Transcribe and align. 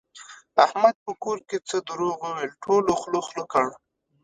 احمد 0.65 0.95
په 1.05 1.11
کور 1.23 1.37
کې 1.47 1.57
څه 1.69 1.77
دروغ 1.87 2.15
وویل 2.21 2.51
ټولو 2.63 2.91
خوله 2.99 3.21
خوله 3.27 3.45
کړ. 3.51 3.67